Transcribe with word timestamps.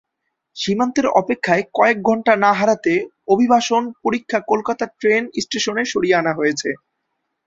সীমান্তের 0.55 1.07
অপেক্ষায় 1.13 1.63
কয়েক 1.73 1.97
ঘণ্টা 2.01 2.33
না 2.43 2.51
হারাতে 2.53 2.93
অভিবাসন 3.27 3.83
পরীক্ষা 4.03 4.39
কলকাতা 4.51 4.85
ট্রেন 4.99 5.23
স্টেশনে 5.41 5.83
সরিয়ে 5.91 6.19
আনা 6.21 6.33
হয়েছে। 6.35 6.69